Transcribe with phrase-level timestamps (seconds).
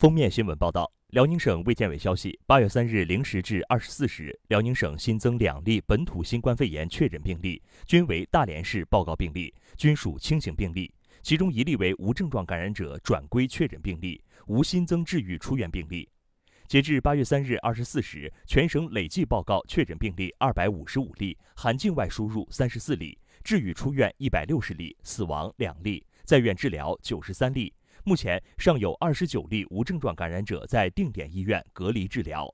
[0.00, 10.90] 封面新闻报道：辽宁省卫健委消息，八月三日零时至二十四时，辽宁省新增两例本土新冠肺炎确诊病例，均为大连市报告病例，均属轻型病例。
[11.20, 16.08] 其中一例为无症状感染者转归确诊病例，无新增治愈出院病例。
[16.66, 27.70] 截至八月三日二十四时，全省累计报告确诊病例二百五十五例，含境外输入三十四例，治愈出院一百六十例，死亡两例，在院治疗九十三例。
[28.04, 32.52] 目前尚有二十九例无症状感染者在定点医院隔离治疗。